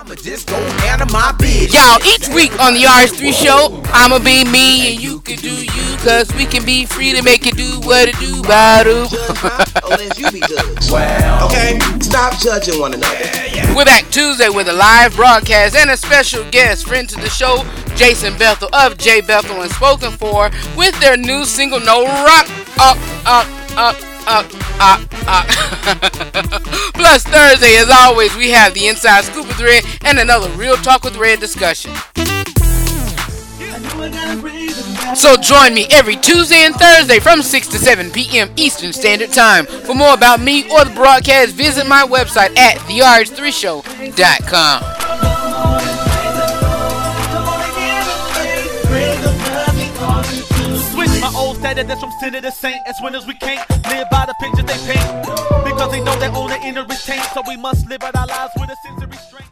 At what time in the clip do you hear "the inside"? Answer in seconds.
28.74-29.24